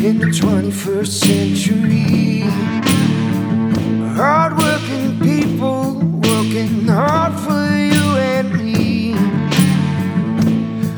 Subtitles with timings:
[0.00, 2.40] in the 21st century.
[4.14, 9.14] Hardworking people working hard for you and me.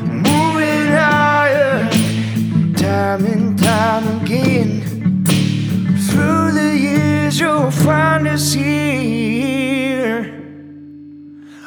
[0.05, 1.89] Moving iron,
[2.75, 4.81] time and time again.
[6.11, 10.25] Through the years, you'll find us here.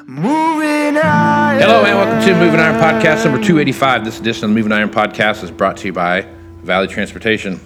[0.07, 1.61] Moving iron.
[1.61, 4.05] Hello and welcome to Moving Iron Podcast number 285.
[4.05, 6.29] This edition of the Moving Iron Podcast is brought to you by
[6.65, 7.57] Valley Transportation.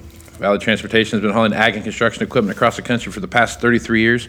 [0.40, 3.60] Valley Transportation has been hauling ag and construction equipment across the country for the past
[3.60, 4.28] 33 years.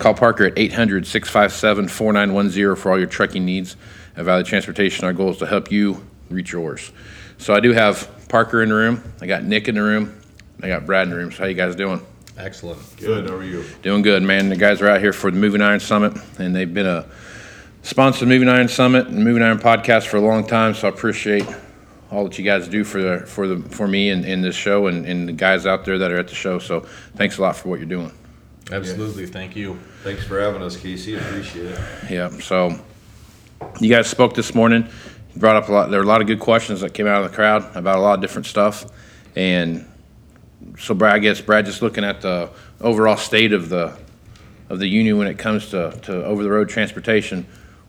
[0.00, 3.76] Call Parker at 800 657 4910 for all your trucking needs.
[4.16, 6.90] At Valley Transportation, our goal is to help you reach yours.
[7.38, 10.20] So I do have Parker in the room, I got Nick in the room,
[10.62, 11.30] I got Brad in the room.
[11.30, 12.04] So, how you guys doing?
[12.36, 12.80] Excellent.
[12.96, 13.64] Good, how are you?
[13.82, 14.48] Doing good, man.
[14.48, 17.06] The guys are out here for the Moving Iron Summit, and they've been a
[17.82, 20.74] sponsor of Moving Iron Summit and Moving Iron Podcast for a long time.
[20.74, 21.46] So I appreciate
[22.10, 24.86] all that you guys do for the for the for me and, and this show
[24.86, 26.58] and, and the guys out there that are at the show.
[26.58, 26.80] So
[27.16, 28.12] thanks a lot for what you're doing.
[28.70, 29.26] Absolutely.
[29.26, 29.78] Thank you.
[30.02, 31.80] Thanks for having us, Casey, appreciate it.
[32.10, 32.28] Yeah.
[32.40, 32.78] So
[33.80, 34.88] you guys spoke this morning.
[35.34, 35.90] You brought up a lot.
[35.90, 38.00] There were a lot of good questions that came out of the crowd about a
[38.00, 38.86] lot of different stuff,
[39.36, 39.86] and
[40.78, 43.96] so Brad, I guess Brad, just looking at the overall state of the
[44.68, 47.46] of the union when it comes to, to over the road transportation,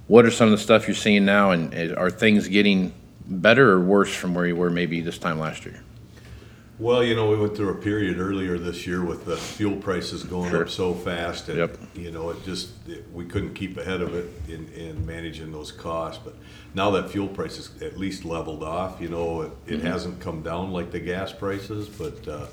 [0.08, 2.94] what are some of the stuff you're seeing now, and are things getting
[3.30, 5.82] better or worse from where you were maybe this time last year?
[6.80, 10.24] Well, you know, we went through a period earlier this year with the fuel prices
[10.24, 10.62] going Sure.
[10.64, 11.78] up so fast, and Yep.
[11.94, 15.74] you know, it just it, we couldn't keep ahead of it in, in managing those
[15.74, 16.22] costs.
[16.24, 16.36] But
[16.74, 20.72] now that fuel prices at least leveled off, you know, it, it hasn't come down
[20.72, 22.46] like the gas prices, but uh,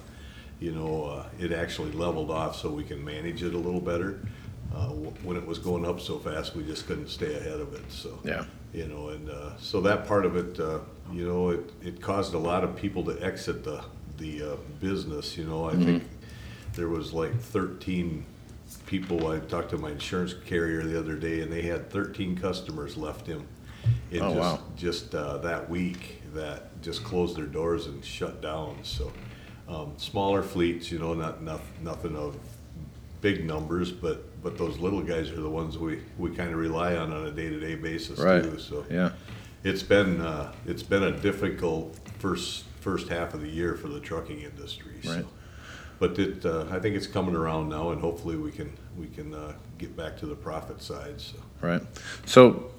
[0.59, 4.19] you know, uh, it actually leveled off, so we can manage it a little better.
[4.75, 4.89] Uh,
[5.23, 7.85] when it was going up so fast, we just couldn't stay ahead of it.
[7.93, 8.45] So Yeah.
[8.77, 12.35] You know, and uh, so that part of it, uh, you know, it, it caused
[12.35, 13.83] a lot of people to exit the
[14.19, 15.37] the uh, business.
[15.37, 16.05] You know, I think
[16.75, 18.25] there was like 13
[18.87, 19.29] people.
[19.29, 23.27] I talked to my insurance carrier the other day, and they had 13 customers left
[23.27, 23.47] him
[24.11, 24.63] in Oh, just wow.
[24.77, 28.79] just uh, that week that just closed their doors and shut down.
[28.83, 29.11] So
[29.69, 32.37] um, smaller fleets, you know, not, not nothing of
[33.21, 36.95] big numbers, but but those little guys are the ones we, we kind of rely
[36.97, 38.43] on on a day to day basis Right.
[38.43, 38.59] too.
[38.59, 39.11] So Yeah.
[39.65, 44.01] it's been uh, it's been a difficult first first half of the year for the
[44.01, 44.93] trucking industry.
[45.05, 45.23] Right.
[45.23, 45.29] So.
[45.99, 49.35] But it, uh, I think it's coming around now, and hopefully we can we can
[49.35, 51.21] uh, get back to the profit side.
[51.21, 51.83] So Right.
[52.27, 52.71] So,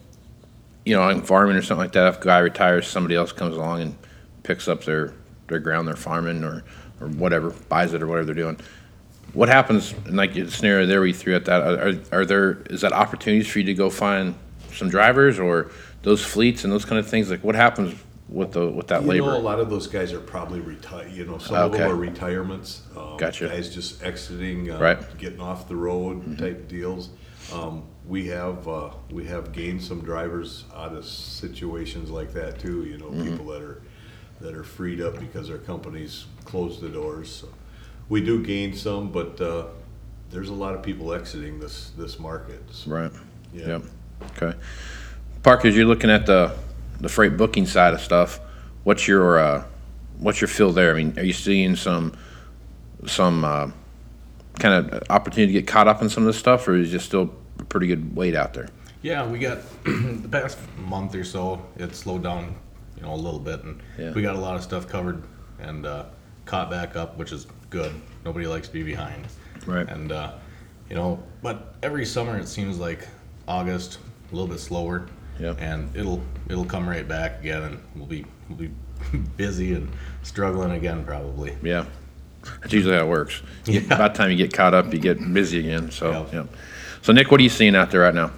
[0.86, 3.56] you know, in farming or something like that, if a guy retires, somebody else comes
[3.56, 3.98] along and
[4.44, 5.14] picks up their,
[5.48, 6.64] their ground they're farming or,
[7.02, 8.58] or whatever, buys it or whatever they're doing.
[9.34, 11.62] What happens in like the scenario there we threw at that?
[11.62, 14.36] Are, are there is that opportunities for you to go find
[14.74, 15.72] some drivers or
[16.04, 17.30] those fleets and those kind of things?
[17.30, 17.94] Like what happens
[18.30, 19.28] with the with that you labor?
[19.28, 21.12] know, a lot of those guys are probably retired.
[21.12, 22.82] You know, some of them are retirements.
[22.96, 23.48] Um, Gotcha.
[23.48, 25.00] Guys just exiting, uh, Right.
[25.00, 25.18] Mm-hmm.
[25.18, 27.10] getting off the road type deals.
[27.54, 32.86] Um, we have uh, we have gained some drivers out of situations like that too.
[32.86, 33.30] You know, Mm-hmm.
[33.32, 33.82] people that are
[34.42, 37.30] that are freed up because their companies closed the doors.
[37.32, 37.50] So
[38.10, 39.66] we do gain some, but uh,
[40.30, 42.62] there's a lot of people exiting this this market.
[42.72, 43.12] So, Right.
[43.54, 43.68] Yeah.
[43.68, 43.82] Yep.
[44.42, 44.58] Okay.
[45.44, 46.54] Parker, as you're looking at the
[47.00, 48.40] the freight booking side of stuff,
[48.84, 49.64] what's your uh,
[50.20, 50.92] what's your feel there?
[50.92, 52.14] I mean, are you seeing some
[53.06, 53.70] some uh,
[54.60, 57.02] kind of opportunity to get caught up in some of this stuff, or is it
[57.02, 58.70] still a pretty good wait out there?
[59.04, 61.64] Yeah, we got the past month or so.
[61.78, 62.56] It slowed down,
[62.98, 64.12] you know, a little bit, and Yeah.
[64.12, 65.24] we got a lot of stuff covered
[65.60, 66.06] and uh,
[66.46, 67.94] caught back up, which is good.
[68.26, 69.28] Nobody likes to be behind.
[69.66, 69.88] Right.
[69.88, 70.34] And uh,
[70.90, 73.08] you know, but every summer it seems like
[73.48, 74.00] August
[74.32, 75.08] a little bit slower.
[75.40, 75.62] Yep.
[75.62, 78.72] And it'll it'll come right back again, and we'll be we'll be
[79.38, 79.90] busy and
[80.24, 81.56] struggling again probably.
[81.62, 81.86] Yeah.
[82.62, 83.42] That's usually how it works.
[83.66, 83.82] Yeah.
[83.82, 85.92] About the time you get caught up, you get busy again.
[85.92, 86.26] So, Yeah.
[86.34, 86.44] yeah.
[87.02, 88.32] So, Nick, what are you seeing out there right now?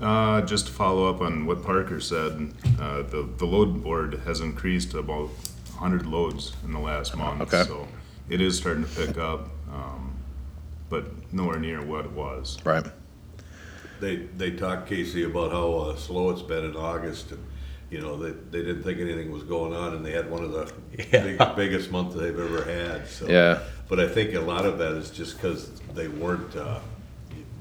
[0.00, 4.40] Uh, just to follow up on what Parker said, uh, the, the load board has
[4.40, 5.28] increased about
[5.78, 7.40] 100 loads in the last month.
[7.42, 7.64] Okay.
[7.64, 7.88] So
[8.28, 10.14] it is starting to pick up, um,
[10.88, 12.58] but nowhere near what it was.
[12.64, 12.86] Right.
[14.00, 17.42] They, they talked, Casey, about how uh, slow it's been in August, and,
[17.90, 20.52] you know, they, they didn't think anything was going on, and they had one of
[20.52, 20.72] the
[21.12, 21.22] Yeah.
[21.24, 23.26] big- biggest months they've ever had, so.
[23.28, 23.60] Yeah.
[23.88, 26.80] But I think a lot of that is just because they weren't uh,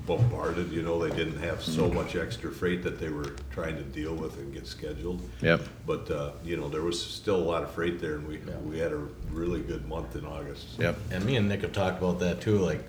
[0.06, 1.96] bombarded, you know, they didn't have so Mm-hmm.
[1.96, 5.22] much extra freight that they were trying to deal with and get scheduled.
[5.42, 5.62] Yep.
[5.86, 8.80] But, uh, you know, there was still a lot of freight there, and we, we
[8.80, 10.68] had a really good month in August.
[10.80, 10.98] Yep.
[11.12, 12.57] And me and Nick have talked about that too.
[12.57, 12.84] Like,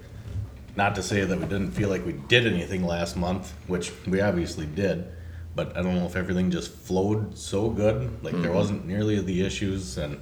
[0.77, 4.21] not to say that we didn't feel like we did anything last month, which we
[4.21, 5.07] obviously did,
[5.55, 8.23] but I don't know if everything just flowed so good.
[8.23, 10.21] Like there wasn't nearly the issues, and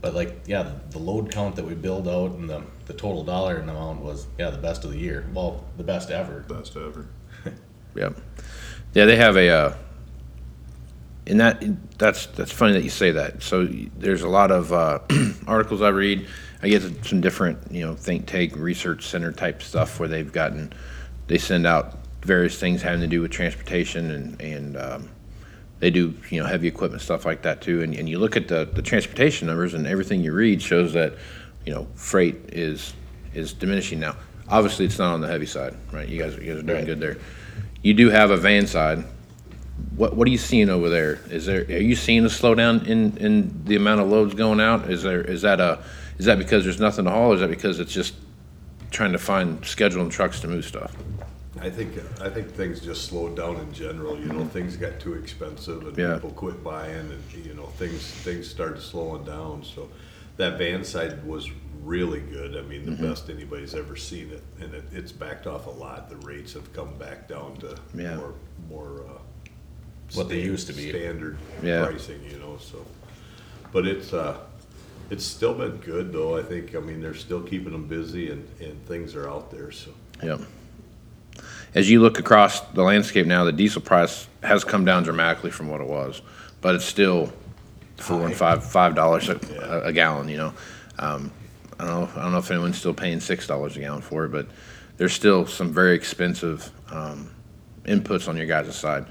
[0.00, 3.24] but like yeah, the, the load count that we billed out and the the total
[3.24, 5.26] dollar amount was yeah the best of the year.
[5.32, 6.40] Well, the best ever.
[6.40, 7.08] Best ever.
[7.96, 8.20] Yep.
[8.94, 9.74] Yeah, they have a, uh,
[11.26, 11.62] and that
[11.98, 13.42] that's that's funny that you say that.
[13.42, 13.66] So
[13.98, 15.00] there's a lot of uh,
[15.46, 16.26] articles I read.
[16.62, 20.72] I get some different, you know, think tank research center type stuff where they've gotten,
[21.26, 25.08] they send out various things having to do with transportation and and um,
[25.80, 27.82] they do you know heavy equipment stuff like that too.
[27.82, 31.14] And, and you look at the the transportation numbers and everything you read shows that,
[31.66, 32.94] you know, freight is
[33.34, 34.16] is diminishing now.
[34.48, 36.08] Obviously, it's not on the heavy side, right?
[36.08, 36.86] You guys, you guys are doing Right.
[36.86, 37.18] good there.
[37.82, 39.04] You do have a van side.
[39.96, 41.20] What what are you seeing over there?
[41.30, 44.90] Is there are you seeing a slowdown in in the amount of loads going out?
[44.90, 45.78] Is there is that a
[46.18, 47.30] is that because there's nothing to haul?
[47.30, 48.14] Or is that because it's just
[48.90, 50.94] trying to find scheduling trucks to move stuff?
[51.60, 55.14] I think, I think things just slowed down in general, you know, things got too
[55.14, 56.14] expensive and Yeah.
[56.14, 59.88] people quit buying and, you know, things, things started slowing down, so.
[60.36, 61.50] That van side was
[61.84, 63.08] really good, I mean, the Mm-hmm.
[63.10, 66.72] best anybody's ever seen it, and it, it's backed off a lot, the rates have
[66.72, 68.16] come back down to Yeah.
[68.16, 68.34] more,
[68.70, 69.18] more, uh.
[70.14, 70.88] What they used to be.
[70.88, 71.84] Standard Yeah.
[71.86, 72.84] pricing, you know, so.
[73.70, 74.38] But it's, uh,
[75.10, 78.48] it's still been good though, I think, I mean, they're still keeping them busy and,
[78.60, 79.90] and things are out there, so.
[80.22, 80.40] Yep.
[81.74, 85.68] As you look across the landscape now, the diesel price has come down dramatically from
[85.68, 86.20] what it was,
[86.60, 87.32] but it's still
[87.96, 90.28] four and five five dollars a, a gallon.
[90.28, 90.54] You know,
[90.98, 91.32] um,
[91.78, 92.20] I don't know.
[92.20, 94.48] I don't know if anyone's still paying six dollars a gallon for it, but
[94.96, 97.30] there's still some very expensive um,
[97.84, 99.06] inputs on your guys' side.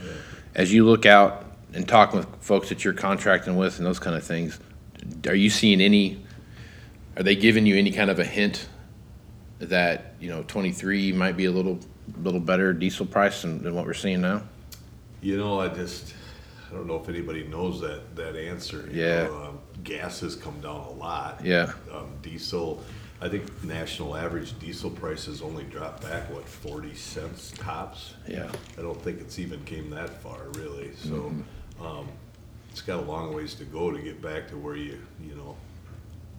[0.53, 4.17] As you look out and talk with folks that you're contracting with and those kind
[4.17, 4.59] of things,
[5.27, 6.25] are you seeing any?
[7.15, 8.67] Are they giving you any kind of a hint
[9.59, 11.79] that you know 23 might be a little
[12.21, 14.43] little better diesel price than, than what we're seeing now?
[15.21, 16.13] You know, I just,
[16.69, 18.87] I don't know if anybody knows that, that answer.
[18.91, 19.23] you Yeah.
[19.27, 21.41] know, um, Gas has come down a lot.
[21.43, 21.71] Yeah.
[21.91, 22.83] Um, diesel,
[23.21, 28.13] I think national average diesel prices only dropped back, what, forty cents tops?
[28.27, 28.49] Yeah.
[28.77, 31.85] I don't think it's even came that far, really, so, Mm-hmm.
[31.85, 32.07] um,
[32.71, 35.57] it's got a long ways to go to get back to where you, you know,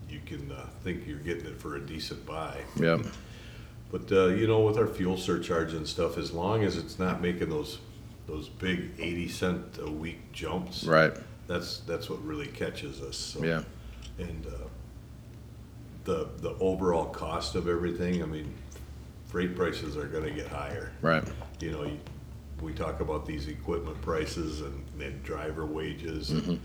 [0.09, 2.57] you can, uh, think you're getting it for a decent buy.
[2.77, 3.01] Yep.
[3.91, 7.21] But, uh, you know, with our fuel surcharge and stuff, as long as it's not
[7.21, 7.79] making those,
[8.27, 10.85] those big eighty cent a week jumps.
[10.85, 11.13] Right.
[11.49, 13.43] That's, that's what really catches us, so.
[13.45, 13.63] Yeah.
[14.19, 14.51] And, uh,
[16.05, 18.55] the, the overall cost of everything, I mean,
[19.27, 20.93] freight prices are gonna get higher.
[21.03, 21.25] Right.
[21.61, 21.99] You know, you-
[22.63, 26.29] we talk about these equipment prices and, and driver wages.
[26.31, 26.51] Mm-hmm.
[26.51, 26.61] and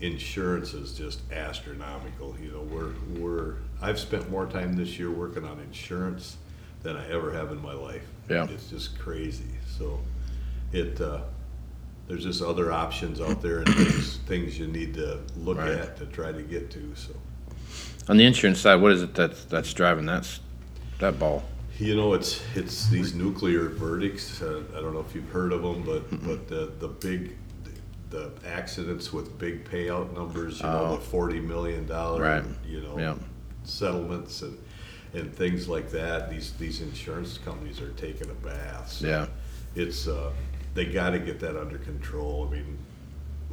[0.00, 5.44] Insurance is just astronomical, you know, we're, we're, I've spent more time this year working
[5.44, 6.36] on insurance
[6.82, 8.06] than I ever have in my life.
[8.28, 8.46] Yeah.
[8.48, 9.44] It's just crazy,
[9.78, 10.00] so
[10.72, 11.20] it, uh,
[12.08, 15.70] there's just other options out there and things, things you need to look Right.
[15.70, 17.12] at to try to get to, so.
[18.08, 20.26] On the insurance side, what is it that's that's driving that
[20.98, 21.44] that ball?
[21.78, 25.62] You know, it's, it's these nuclear verdicts, uh, I don't know if you've heard of
[25.62, 27.36] them, but, but the, the big,
[28.10, 30.96] the accidents with big payout numbers, you know, Oh.
[30.96, 32.44] the forty million dollar, Right.
[32.66, 33.12] you Yeah.
[33.12, 33.18] know,
[33.64, 34.58] settlements and,
[35.14, 38.90] and things like that, these, these insurance companies are taking a bath.
[38.90, 39.26] So Yeah.
[39.74, 40.32] It's, uh,
[40.74, 42.78] they gotta get that under control, I mean,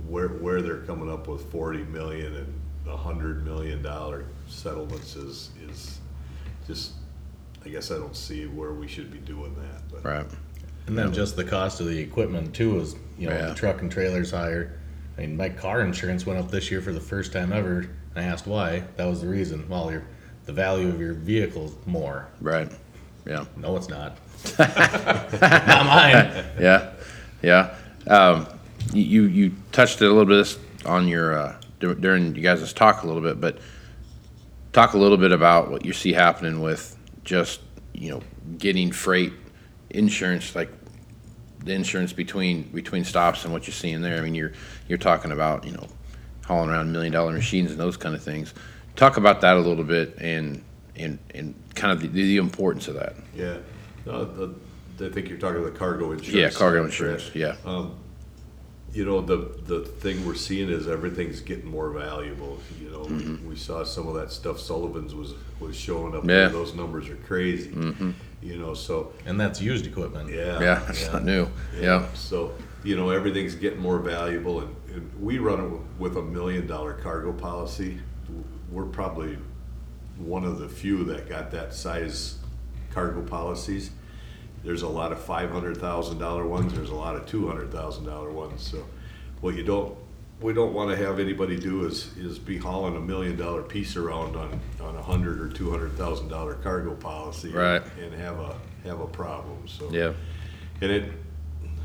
[0.08, 2.54] where, where they're coming up with forty million and
[2.88, 6.00] a hundred million dollar settlements is, is
[6.68, 6.92] just,
[7.66, 10.04] I guess I don't see where we should be doing that, but.
[10.06, 10.26] Right.
[10.86, 13.48] And then just the cost of the equipment too is, you know, Yeah.
[13.48, 14.80] the truck and trailer's higher.
[15.18, 17.80] I mean, my car insurance went up this year for the first time ever.
[17.80, 18.84] And I asked why.
[18.96, 19.68] That was the reason.
[19.68, 20.04] Well, your
[20.48, 22.28] the value of your vehicle's more.
[22.42, 22.72] Right.
[23.28, 23.46] Yeah.
[23.58, 24.18] No, it's not.
[24.58, 26.46] not mine.
[26.60, 26.94] Yeah,
[27.44, 27.76] yeah.
[28.08, 28.48] Um,
[28.94, 33.08] you you touched it a little bit on your uh, during you guys' talk a
[33.08, 33.60] little bit, but
[34.72, 37.60] talk a little bit about what you see happening with just
[37.94, 38.22] you know
[38.58, 39.34] getting freight
[39.90, 40.72] insurance, like
[41.60, 44.18] the insurance between between stops and what you're seeing there.
[44.18, 44.54] I mean, you're
[44.88, 45.88] you're talking about you know
[46.46, 48.54] hauling around million dollar machines and those kind of things.
[48.98, 50.64] Talk about that a little bit and
[50.98, 53.16] and and kind of the, the importance of that.
[53.36, 53.58] Yeah,
[54.06, 56.34] no, the, I think you're talking about the cargo insurance.
[56.34, 57.30] Yeah, cargo insurance.
[57.30, 57.36] correct?
[57.66, 57.86] Yeah,
[58.94, 63.50] You know, the, the thing we're seeing is everything's getting more valuable, you know, we,
[63.50, 66.24] we saw some of that stuff Sullivan's was, was showing up.
[66.24, 66.44] there.
[66.44, 66.48] Yeah.
[66.48, 68.12] Those numbers are crazy, Mm-hmm.
[68.42, 70.32] you know, so, And that's used equipment.
[70.32, 70.60] yeah.
[70.60, 70.84] yeah.
[70.88, 71.48] That's not new.
[71.80, 72.08] Yeah.
[72.16, 76.66] So, you know, everything's getting more valuable and, and we run it with a million
[76.66, 78.00] dollar cargo policy.
[78.72, 79.38] We're probably
[80.18, 82.38] one of the few that got that size
[82.92, 83.92] cargo policies.
[84.64, 87.72] There's a lot of five hundred thousand dollar ones, there's a lot of two hundred
[87.72, 88.86] thousand dollar ones, so
[89.42, 89.96] what you don't,
[90.42, 94.36] we don't wanna have anybody do is, is be hauling a million dollar piece around
[94.36, 97.50] on, on a hundred or two hundred thousand dollar cargo policy.
[97.50, 97.84] Right.
[98.02, 99.90] And have a, have a problem, so.
[99.92, 100.14] Yeah.
[100.82, 101.12] And it,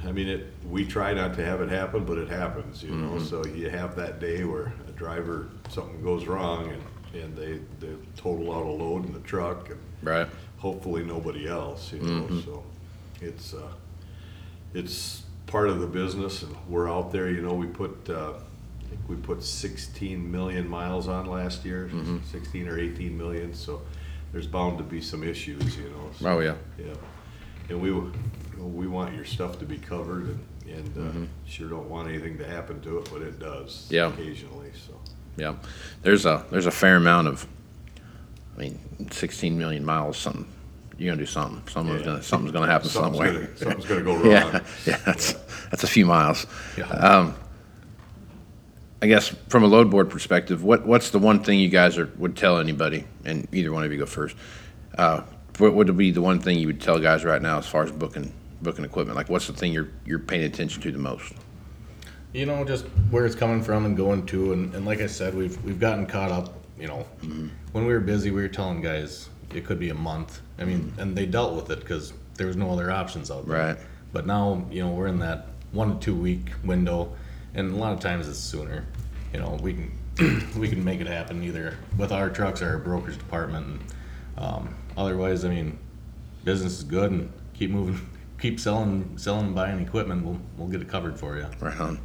[0.04, 3.18] I mean, it, we try not to have it happen, but it happens, you know,
[3.20, 7.92] so you have that day where a driver, something goes wrong and, and they, they
[8.16, 10.26] total out a load in the truck and Right.
[10.58, 12.64] hopefully nobody else, you know, so
[13.20, 13.68] it's, uh,
[14.74, 18.88] it's part of the business and we're out there, you know, we put, uh, I
[18.94, 21.90] think we put sixteen million miles on last year,
[22.30, 23.80] sixteen or eighteen million, so
[24.32, 26.10] there's bound to be some issues, you know.
[26.18, 26.56] so- Oh yeah.
[26.78, 26.92] yeah,
[27.70, 27.90] and we,
[28.62, 30.38] w- we want your stuff to be covered and,
[30.68, 33.86] and uh, sure don't want anything to happen to it, but it does.
[33.90, 34.08] Yeah.
[34.12, 34.94] Occasionally, so.
[35.36, 35.54] Yeah,
[36.02, 37.46] there's a there's a fair amount of,
[38.56, 38.78] I mean,
[39.10, 40.18] 16 million miles.
[40.18, 40.46] Something
[40.98, 41.66] you're gonna do something.
[41.68, 42.06] Someone's Yeah.
[42.06, 43.32] gonna something's gonna happen Something's somewhere.
[43.46, 44.26] gonna- Something's gonna go wrong.
[44.30, 45.32] yeah, yeah, that's
[45.70, 46.46] that's a few miles.
[46.76, 46.84] Yeah.
[46.88, 47.34] Um,
[49.00, 52.10] I guess from a load board perspective, what what's the one thing you guys are,
[52.18, 54.36] would tell anybody, and either one of you go first.
[54.96, 55.22] Uh,
[55.58, 57.90] what would be the one thing you would tell guys right now as far as
[57.90, 59.16] booking booking equipment?
[59.16, 61.32] Like, what's the thing you're you're paying attention to the most?
[62.32, 65.34] You know, just where it's coming from and going to, and, and like I said,
[65.34, 66.54] we've we've gotten caught up.
[66.78, 67.06] You know,
[67.72, 70.40] when we were busy, we were telling guys it could be a month.
[70.58, 73.58] I mean, and they dealt with it because there was no other options out there.
[73.58, 73.78] Right.
[74.12, 77.14] But now, you know, we're in that one to two week window,
[77.54, 78.84] and a lot of times it's sooner.
[79.32, 79.92] You know, we can
[80.58, 83.66] we can make it happen either with our trucks or our brokerage department.
[83.66, 83.80] And,
[84.36, 85.78] um, otherwise, I mean,
[86.44, 88.06] business is good and keep moving,
[88.42, 90.24] keep selling, selling and buying equipment.
[90.24, 91.46] We'll we'll get it covered for you.
[91.60, 92.00] Right on.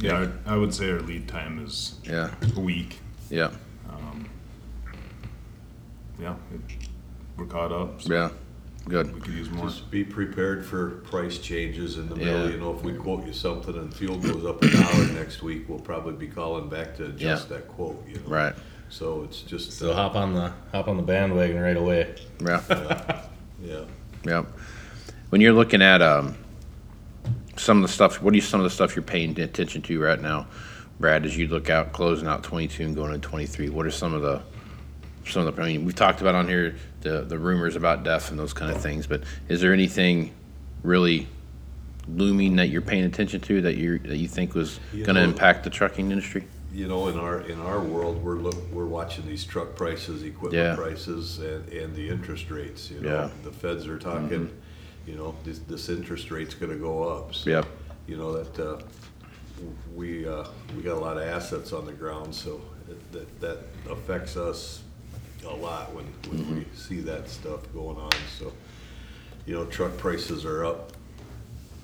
[0.00, 2.30] Yeah, I I would say our lead time is Yeah.
[2.56, 2.98] a week.
[3.30, 3.50] Yeah.
[3.88, 4.28] Um,
[6.20, 6.88] Yeah, it-
[7.36, 8.02] we're caught up.
[8.02, 8.30] so Yeah.
[8.88, 9.14] Good.
[9.14, 9.66] We could use more.
[9.66, 12.52] Just be prepared for price changes in the middle, Yeah.
[12.54, 15.68] you know, if we quote you something and fuel goes up a dollar next week,
[15.68, 17.56] we'll probably be calling back to adjust Yeah.
[17.58, 18.22] that quote, you know.
[18.26, 18.54] Right.
[18.88, 22.14] So it's just, So uh, hop on the hop on the bandwagon right away.
[22.44, 22.62] Yeah.
[23.62, 23.80] yeah.
[24.24, 24.46] Yep.
[25.30, 26.36] When you're looking at um,
[27.56, 30.00] some of the stuff, what are you, some of the stuff you're paying attention to
[30.00, 30.46] right now,
[30.98, 31.26] Brad?
[31.26, 34.22] As you look out, closing out 22 and going into 23, what are some of
[34.22, 34.42] the
[35.26, 35.62] some of the?
[35.62, 38.74] I mean, we've talked about on here the the rumors about DEF and those kind
[38.74, 40.32] of things, but is there anything
[40.82, 41.26] really
[42.08, 45.64] looming that you're paying attention to that you that you think was going to impact
[45.64, 46.46] the trucking industry?
[46.70, 50.28] you know, in our, in our world, we're look, we're watching these truck prices, Yeah.
[50.28, 53.08] equipment prices, and, and the interest rates, you know.
[53.08, 53.22] Yeah.
[53.22, 53.42] Mm-hmm.
[53.44, 54.50] The feds are talking,
[55.08, 57.34] you know, this, this interest rate's gonna go up.
[57.34, 57.66] So, Yep.
[58.06, 58.80] You know, that, uh,
[59.94, 60.44] we, uh,
[60.76, 63.58] we got a lot of assets on the ground, so it- that, that
[63.90, 64.82] affects us
[65.46, 66.74] a lot when, when we Mm-hmm.
[66.76, 68.52] see that stuff going on, so.
[69.46, 70.92] You know, truck prices are up,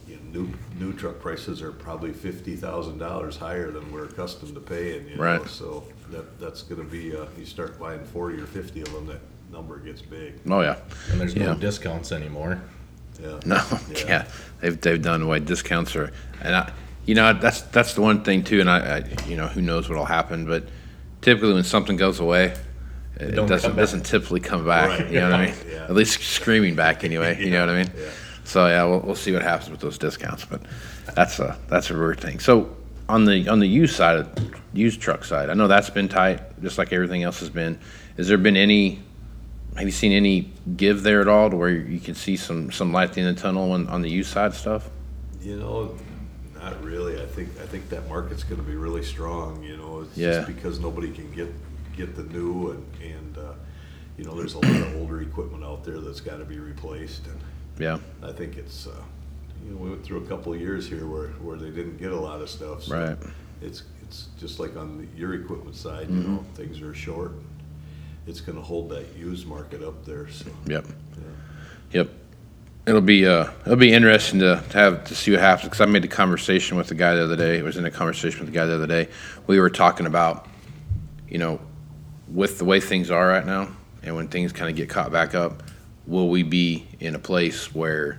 [0.07, 4.55] you know, new, new truck prices are probably fifty thousand dollars higher than we're accustomed
[4.55, 5.49] to paying, you know, Right.
[5.49, 9.21] so that, that's gonna be, uh, you start buying forty or fifty of them, that
[9.51, 10.77] number gets big, Oh yeah.
[11.11, 11.47] And there's Yeah.
[11.47, 12.61] no discounts anymore.
[13.21, 13.41] Yeah.
[13.45, 13.63] No,
[14.07, 14.27] yeah,
[14.61, 16.73] they've they've done away discounts are, and I,
[17.07, 19.89] you know, that's that's the one thing too, and I, I you know, who knows
[19.89, 20.65] what'll happen, but
[21.21, 22.55] typically when something goes away,
[23.17, 25.01] it, don't doesn't doesn't typically come back.
[25.01, 25.55] Right, You know what I mean?
[25.71, 25.85] yeah.
[25.85, 27.39] At least screaming back anyway.
[27.45, 27.93] You know what I mean?
[27.97, 28.11] Yeah.
[28.45, 30.63] So yeah, we'll, we'll see what happens with those discounts, but
[31.15, 32.41] that's a that's a weird thing.
[32.41, 32.75] So
[33.09, 36.41] on the on the used side, of used truck side, I know that's been tight,
[36.63, 37.79] just like everything else has been.
[38.17, 39.03] Has there been any?
[39.77, 42.93] Have you seen any give there at all, to where you can see some some
[42.93, 44.89] light at the end of the tunnel on, on the used side stuff?
[45.43, 45.97] You know,
[46.55, 47.21] not really.
[47.21, 50.33] I think, I think that market's gonna be really strong, you know, it's Yeah.
[50.33, 51.49] just because nobody can get,
[51.97, 53.53] get the new and, and, uh,
[54.17, 57.39] you know, there's a lot of older equipment out there that's gotta be replaced and
[57.79, 57.99] Yeah.
[58.23, 58.93] I think it's, uh,
[59.67, 62.13] you know, we went through a couple of years here where, where they didn't get
[62.13, 62.85] a lot of stuff.
[62.85, 63.19] so Right.
[63.61, 67.33] It's, it's just like on the- your equipment side, you know, things are short.
[68.27, 70.51] It's gonna hold that used market up there, so.
[70.67, 70.87] Yep.
[71.93, 72.11] Yep.
[72.87, 75.87] It'll be uh, it'll be interesting to, to have to see what happens because I
[75.87, 77.59] made a conversation with the guy the other day.
[77.59, 79.09] I was in a conversation with the guy the other day.
[79.47, 80.47] We were talking about,
[81.29, 81.61] you know,
[82.29, 83.69] with the way things are right now,
[84.03, 85.63] and when things kind of get caught back up,
[86.07, 88.19] will we be in a place where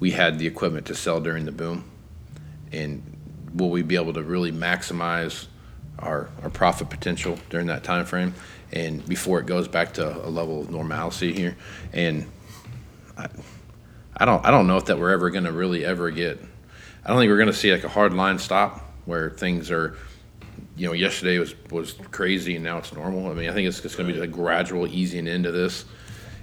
[0.00, 1.84] we had the equipment to sell during the boom,
[2.72, 3.02] and
[3.54, 5.46] will we be able to really maximize
[5.98, 8.34] our, our profit potential during that time frame
[8.72, 11.56] and before it goes back to a level of normalcy here.
[11.92, 12.26] And
[13.16, 13.28] I,
[14.16, 16.40] I don't I don't know if that we're ever going to really ever get
[17.04, 19.96] I don't think we're going to see like a hard line stop where things are
[20.76, 23.30] you know yesterday was was crazy and now it's normal.
[23.30, 25.84] I mean I think it's just going to be a gradual easing into this.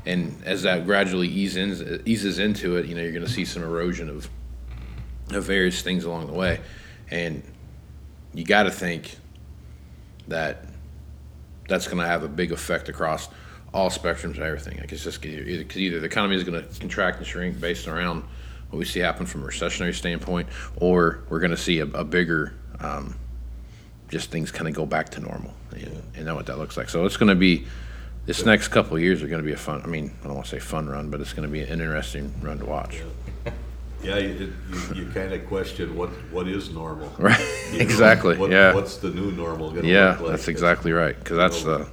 [0.05, 3.63] And as that gradually eases eases into it you know you're going to see some
[3.63, 4.29] erosion of
[5.31, 6.61] of various things along the way.
[7.09, 7.43] And
[8.33, 9.17] you got to think
[10.27, 10.65] that
[11.67, 13.29] that's going to have a big effect across
[13.73, 14.77] all spectrums of everything.
[14.77, 18.23] Like it's just either, either, the economy is going to contract and shrink based around
[18.69, 22.03] what we see happen from a recessionary standpoint, or we're going to see a, a
[22.03, 23.15] bigger, um,
[24.09, 25.53] just things kind of go back to normal.
[25.71, 26.89] And, and know what that looks like.
[26.89, 27.65] So it's going to be
[28.25, 29.81] this next couple years are going to be a fun.
[29.83, 31.81] I mean, I don't want to say fun run, but it's going to be an
[31.81, 33.01] interesting run to watch.
[33.45, 33.51] Yeah,
[34.03, 37.11] you, you, you kinda question what, what is normal?
[37.19, 37.39] Right.
[37.71, 38.37] You know, exactly.
[38.37, 38.73] what- yeah.
[38.73, 40.09] What's the new normal gonna yeah.
[40.11, 40.29] look like?
[40.31, 41.17] That's exactly right.
[41.17, 41.87] Because that's You know, the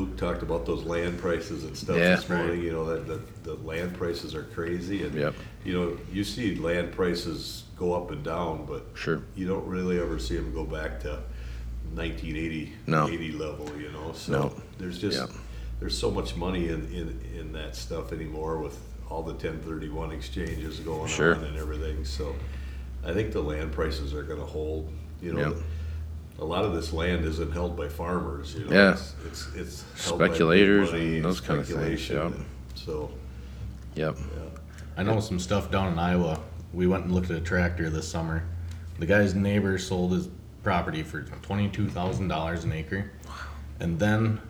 [0.00, 2.16] Luke talked about those land prices and stuff Yeah.
[2.16, 5.34] this morning, you know, that, that, the land prices are crazy and, Yep.
[5.64, 9.22] you know, you see land prices go up and down, but Sure.
[9.34, 11.20] you don't really ever see them go back to
[11.94, 13.08] nineteen eighty, No.
[13.08, 14.12] eighty level, you know, No.
[14.14, 15.30] so there's just, Yep.
[15.80, 18.78] there's so much money in, in, in that stuff anymore with
[19.14, 21.36] all the ten thirty-one exchanges going Sure.
[21.36, 22.34] on and everything, so
[23.04, 24.90] I think the land prices are gonna hold,
[25.22, 25.50] you know.
[25.50, 25.56] Yep.
[26.40, 28.72] A lot of this land isn't held by farmers, you know.
[28.72, 28.92] Yeah.
[28.92, 32.32] It's, it's, it's held by big Speculators and those kind of things, yep.
[32.74, 33.08] So,
[33.94, 34.16] yep.
[34.96, 36.40] I know some stuff down in Iowa.
[36.72, 38.42] We went and looked at a tractor this summer.
[38.98, 40.28] The guy's neighbor sold his
[40.64, 43.12] property for twenty-two thousand dollars an acre,
[43.78, 44.40] and then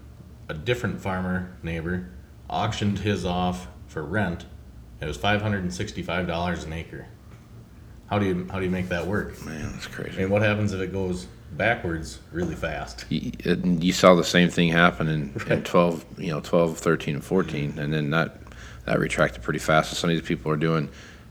[0.48, 2.09] a different farmer neighbor
[2.48, 4.46] auctioned his off for rent.
[5.00, 7.07] It was five hundred and sixty-five dollars an acre.
[8.09, 9.44] How do you how do you make that work?
[9.44, 10.16] Man, that's crazy.
[10.16, 13.04] I mean, what happens if it goes backwards really fast?
[13.11, 17.14] you, it- you saw the same thing happen in, in 12 you know 12 13
[17.16, 18.38] and 14 and then that
[18.87, 20.88] that retracted pretty fast so some of these people are doing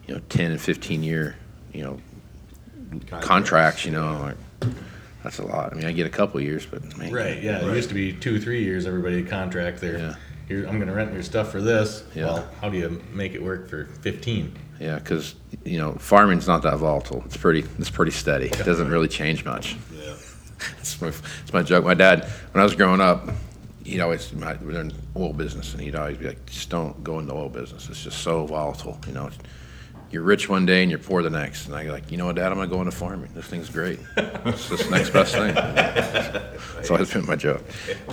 [0.08, 1.36] you know 10 and 15 year
[1.74, 2.00] you know
[3.20, 4.74] contracts you know like
[5.24, 7.42] that's a lot i mean i get a couple years but man, Right.
[7.44, 7.66] Yeah.
[7.68, 8.86] It used to be two, three years.
[8.86, 9.98] Everybody contract their.
[9.98, 10.16] Yeah.
[10.50, 12.04] I'm going to rent your stuff for this.
[12.14, 12.26] Yeah.
[12.26, 14.56] Well, how do you make it work for 15?
[14.80, 17.24] yeah because you know farming's not that volatile.
[17.26, 18.48] It's pretty it's pretty steady.
[18.48, 19.78] It doesn't really change much.
[19.96, 20.16] Yeah,
[20.80, 21.86] it's my, it's my joke.
[21.86, 23.30] My dad when i was growing up
[23.86, 27.20] he'd always my, we're in oil business and he'd always be like just don't go
[27.20, 27.90] into the oil business.
[27.90, 29.30] It's just so volatile you know
[30.14, 32.28] you're rich one day and you're poor the next and i go like you know
[32.28, 35.54] what dad i'm gonna go into farming this thing's great it's the next best thing
[35.56, 37.64] that's always been my joke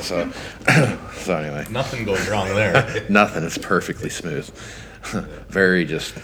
[0.01, 0.31] so
[1.15, 3.05] so anyway Nothing goes wrong there.
[3.11, 4.49] nothing it's perfectly smooth
[5.49, 6.15] very just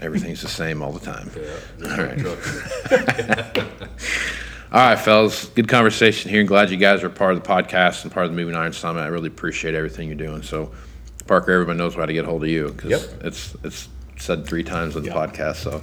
[0.00, 1.90] everything's the same all the time yeah.
[1.96, 3.58] All right.
[4.72, 5.44] All right, fellas.
[5.50, 6.40] Good conversation here.
[6.40, 8.72] And glad you guys are part of the podcast and part of the Moving Iron
[8.72, 9.02] Summit.
[9.02, 10.42] I really appreciate everything you're doing.
[10.42, 10.72] So,
[11.28, 13.24] Parker, everyone knows how to get a hold of you because Yep.
[13.24, 15.16] it's it's said three times on the Yep.
[15.34, 15.56] podcast.
[15.56, 15.82] So,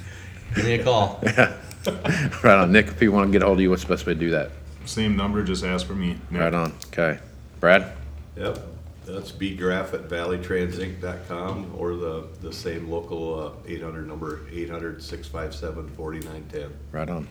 [0.54, 1.20] Give me a call.
[2.42, 2.86] right on, Nick.
[2.88, 4.30] If people want to get a hold of you, what's the best way to do
[4.30, 4.50] that?
[4.86, 6.18] Same number, just ask for me.
[6.30, 6.40] Nick.
[6.40, 6.72] Right on.
[6.86, 7.18] Okay,
[7.60, 7.92] Brad.
[8.36, 8.58] Yep,
[9.06, 15.02] that's bgraph at valleytransinc.com or the, the same local, uh, eight hundred number, eight hundred
[15.02, 16.70] six five seven forty-nine ten.
[16.92, 17.28] Right on.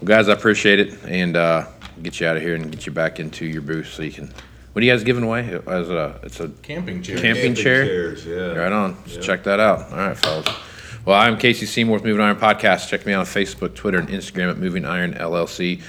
[0.00, 1.66] Well, guys, I appreciate it, and uh,
[2.02, 4.32] get you out of here and get you back into your booth so you can.
[4.74, 5.60] What are you guys giving away?
[5.68, 7.16] As a, it's a Camping chair.
[7.16, 7.84] Camping chair?
[7.86, 8.34] Chairs, yeah.
[8.54, 8.96] Right on.
[9.04, 9.22] Just Yeah.
[9.22, 9.90] check that out.
[9.92, 10.48] All right, fellas.
[11.04, 12.88] Well, I'm Casey Seymour with Moving Iron Podcast.
[12.88, 15.80] Check me out on Facebook, Twitter, and Instagram at Moving Iron LLC,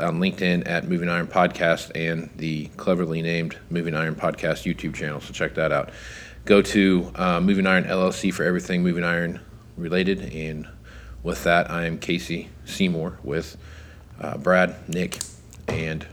[0.00, 5.20] on LinkedIn at Moving Iron Podcast, and the cleverly named Moving Iron Podcast YouTube channel.
[5.20, 5.90] So check that out.
[6.44, 9.38] Go to uh, Moving Iron LLC for everything Moving Iron
[9.76, 10.34] related.
[10.34, 10.66] And
[11.22, 13.56] with that, I am Casey Seymour with
[14.20, 15.18] uh, Brad, Nick,
[15.68, 16.04] and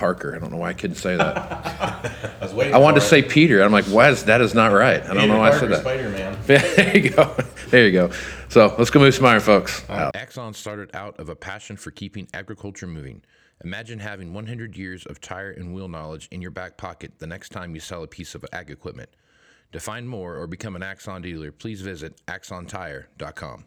[0.00, 0.34] Parker.
[0.34, 1.36] I don't know why I couldn't say that.
[2.40, 2.74] I was waiting.
[2.74, 3.62] I wanted to for say Peter.
[3.62, 5.02] I'm like, why is that is not right?
[5.02, 5.82] I don't know why I said that.
[5.82, 6.38] Spider-Man.
[6.46, 7.36] there you go.
[7.68, 8.10] There you go.
[8.48, 9.84] So let's go move some iron, folks.
[9.90, 10.16] Out.
[10.16, 13.20] Axon started out of a passion for keeping agriculture moving.
[13.62, 17.50] Imagine having 100 years of tire and wheel knowledge in your back pocket the next
[17.50, 19.10] time you sell a piece of ag equipment.
[19.72, 23.66] To find more or become an Axon dealer, please visit axontire.com.